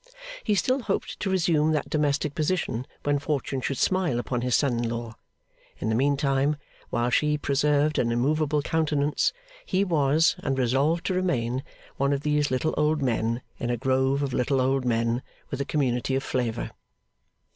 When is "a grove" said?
13.69-14.23